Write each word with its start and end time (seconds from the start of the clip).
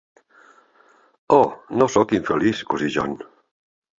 Oh, 1.37 1.51
no 1.81 1.87
soc 1.95 2.15
infeliç, 2.21 2.65
cosí 2.73 2.91
John! 2.99 3.17